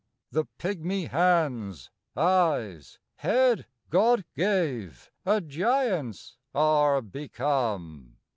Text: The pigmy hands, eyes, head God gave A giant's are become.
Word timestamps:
The 0.31 0.45
pigmy 0.57 1.09
hands, 1.09 1.91
eyes, 2.17 2.97
head 3.17 3.67
God 3.91 4.25
gave 4.35 5.11
A 5.27 5.41
giant's 5.41 6.37
are 6.55 7.03
become. 7.03 8.17